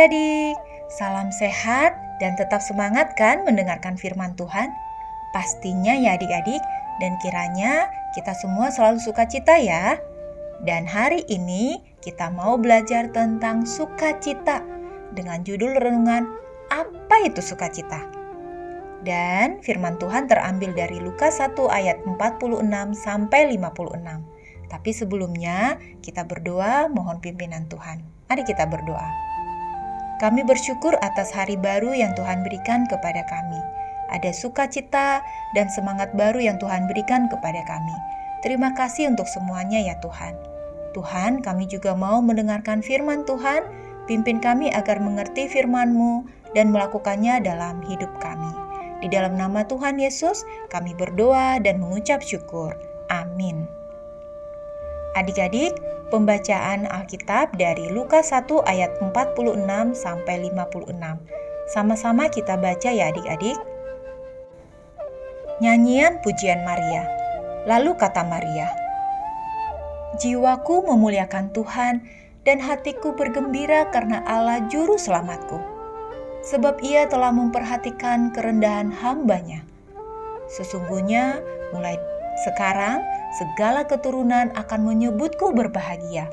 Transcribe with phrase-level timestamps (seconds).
[0.00, 0.56] Adik-adik,
[0.88, 1.92] salam sehat
[2.24, 4.72] dan tetap semangat kan mendengarkan firman Tuhan?
[5.36, 6.64] Pastinya ya adik-adik,
[7.04, 7.84] dan kiranya
[8.16, 10.00] kita semua selalu sukacita ya.
[10.64, 14.64] Dan hari ini kita mau belajar tentang sukacita
[15.12, 16.32] dengan judul renungan
[16.72, 18.00] apa itu sukacita?
[19.04, 22.56] Dan firman Tuhan terambil dari Lukas 1 ayat 46
[22.96, 24.64] sampai 56.
[24.64, 28.00] Tapi sebelumnya kita berdoa mohon pimpinan Tuhan.
[28.32, 29.29] Mari kita berdoa.
[30.20, 33.56] Kami bersyukur atas hari baru yang Tuhan berikan kepada kami.
[34.12, 35.24] Ada sukacita
[35.56, 37.96] dan semangat baru yang Tuhan berikan kepada kami.
[38.44, 40.36] Terima kasih untuk semuanya ya Tuhan.
[40.92, 43.64] Tuhan, kami juga mau mendengarkan firman Tuhan.
[44.04, 48.52] Pimpin kami agar mengerti firman-Mu dan melakukannya dalam hidup kami.
[49.00, 52.76] Di dalam nama Tuhan Yesus, kami berdoa dan mengucap syukur.
[53.08, 53.64] Amin.
[55.16, 55.72] Adik-adik,
[56.10, 60.92] pembacaan Alkitab dari Lukas 1 ayat 46 sampai 56.
[61.70, 63.56] Sama-sama kita baca ya adik-adik.
[65.62, 67.06] Nyanyian pujian Maria.
[67.64, 68.72] Lalu kata Maria,
[70.18, 72.02] Jiwaku memuliakan Tuhan
[72.42, 75.60] dan hatiku bergembira karena Allah juru selamatku.
[76.42, 79.62] Sebab ia telah memperhatikan kerendahan hambanya.
[80.50, 81.38] Sesungguhnya
[81.70, 81.94] mulai
[82.42, 83.04] sekarang
[83.36, 86.32] segala keturunan akan menyebutku berbahagia,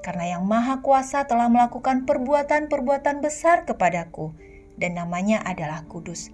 [0.00, 4.32] karena Yang Maha Kuasa telah melakukan perbuatan-perbuatan besar kepadaku,
[4.80, 6.32] dan namanya adalah kudus.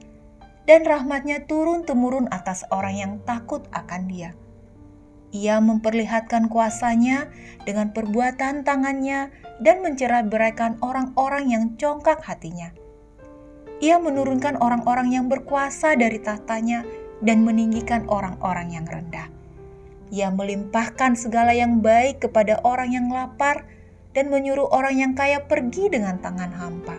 [0.67, 4.35] Dan rahmatnya turun-temurun atas orang yang takut akan dia.
[5.31, 7.31] Ia memperlihatkan kuasanya
[7.63, 9.31] dengan perbuatan tangannya
[9.63, 12.75] dan mencerai beraikan orang-orang yang congkak hatinya.
[13.79, 16.83] Ia menurunkan orang-orang yang berkuasa dari tahtanya
[17.25, 19.29] dan meninggikan orang-orang yang rendah.
[20.13, 23.67] Ia melimpahkan segala yang baik kepada orang yang lapar
[24.15, 26.97] dan menyuruh orang yang kaya pergi dengan tangan hampa.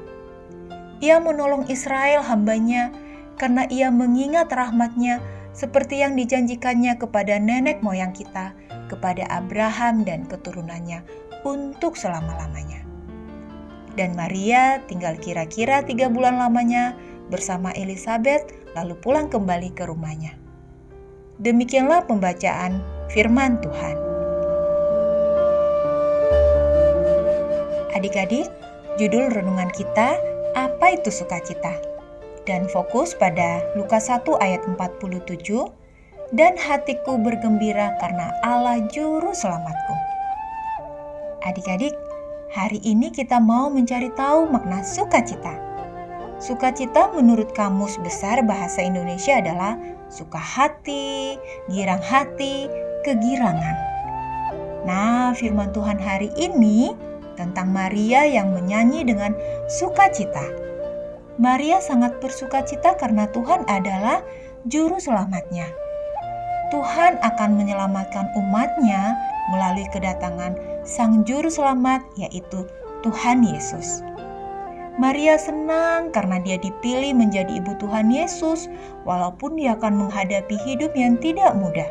[1.00, 2.90] Ia menolong Israel hambanya
[3.38, 5.22] karena ia mengingat rahmatnya
[5.54, 8.54] seperti yang dijanjikannya kepada nenek moyang kita,
[8.90, 11.02] kepada Abraham dan keturunannya
[11.46, 12.86] untuk selama-lamanya.
[13.98, 16.94] Dan Maria tinggal kira-kira tiga bulan lamanya
[17.34, 18.46] bersama Elizabeth
[18.78, 20.38] lalu pulang kembali ke rumahnya.
[21.42, 23.98] Demikianlah pembacaan firman Tuhan.
[27.98, 28.46] Adik-adik,
[29.02, 30.22] judul renungan kita
[30.54, 31.74] apa itu sukacita?
[32.46, 35.42] Dan fokus pada Lukas 1 ayat 47
[36.32, 39.96] dan hatiku bergembira karena Allah juru selamatku.
[41.46, 41.94] Adik-adik,
[42.54, 45.67] hari ini kita mau mencari tahu makna sukacita.
[46.38, 49.74] Sukacita menurut Kamus Besar Bahasa Indonesia adalah
[50.06, 51.34] suka hati,
[51.66, 52.70] girang hati,
[53.02, 53.78] kegirangan.
[54.86, 56.94] Nah, firman Tuhan hari ini
[57.34, 59.34] tentang Maria yang menyanyi dengan
[59.66, 60.46] sukacita.
[61.42, 64.22] Maria sangat bersukacita karena Tuhan adalah
[64.70, 65.66] juru selamatnya.
[66.70, 69.18] Tuhan akan menyelamatkan umatnya
[69.50, 70.54] melalui kedatangan
[70.86, 72.68] Sang Juru Selamat yaitu
[73.02, 74.06] Tuhan Yesus.
[74.98, 78.66] Maria senang karena dia dipilih menjadi ibu Tuhan Yesus,
[79.06, 81.86] walaupun dia akan menghadapi hidup yang tidak mudah.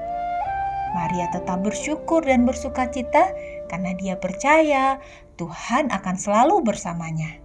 [0.91, 3.31] Maria tetap bersyukur dan bersuka cita
[3.71, 4.99] karena dia percaya
[5.39, 7.39] Tuhan akan selalu bersamanya.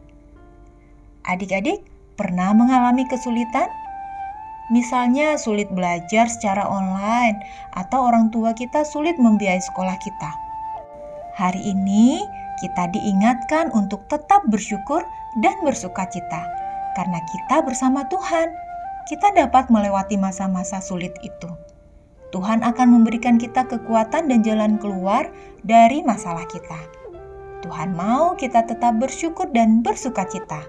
[1.29, 1.85] Adik-adik
[2.17, 3.69] pernah mengalami kesulitan?
[4.73, 7.37] Misalnya sulit belajar secara online
[7.77, 10.31] atau orang tua kita sulit membiayai sekolah kita.
[11.37, 12.23] Hari ini
[12.61, 15.01] kita diingatkan untuk tetap bersyukur
[15.41, 16.41] dan bersuka cita,
[16.93, 18.53] karena kita bersama Tuhan,
[19.09, 21.49] kita dapat melewati masa-masa sulit itu.
[22.31, 25.27] Tuhan akan memberikan kita kekuatan dan jalan keluar
[25.67, 26.79] dari masalah kita.
[27.61, 30.63] Tuhan mau kita tetap bersyukur dan bersuka cita,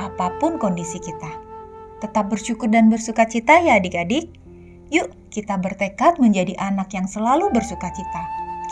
[0.00, 1.30] apa pun kondisi kita.
[2.00, 4.32] Tetap bersyukur dan bersuka cita ya adik-adik.
[4.90, 8.22] Yuk kita bertekad menjadi anak yang selalu bersuka cita.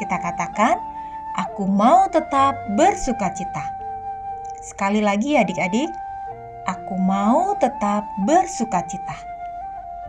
[0.01, 0.81] Kita katakan,
[1.41, 3.65] aku mau tetap bersuka cita.
[4.61, 5.89] Sekali lagi adik-adik,
[6.69, 9.17] aku mau tetap bersuka cita.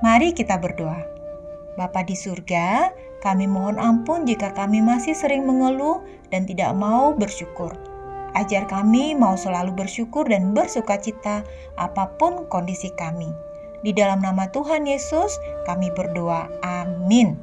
[0.04, 1.00] Mari kita berdoa.
[1.80, 2.92] Bapa di surga,
[3.24, 6.04] kami mohon ampun jika kami masih sering mengeluh
[6.36, 7.72] dan tidak mau bersyukur.
[8.36, 11.48] Ajar kami mau selalu bersyukur dan bersuka cita
[11.80, 13.32] apa pun kondisi kami.
[13.88, 15.32] Di dalam nama Tuhan Yesus,
[15.64, 16.52] kami berdoa.
[16.64, 17.40] Amin.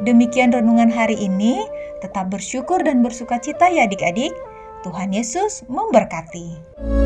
[0.00, 1.60] Demikian renungan hari ini.
[2.00, 4.32] Tetap bersyukur dan bersuka cita ya adik-adik.
[4.80, 6.99] Tuhan Yesus memberkati.